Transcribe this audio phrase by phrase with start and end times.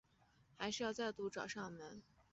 [0.57, 2.01] 还是再度找上门